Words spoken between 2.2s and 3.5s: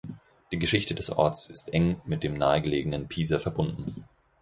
dem nah gelegenen Pisa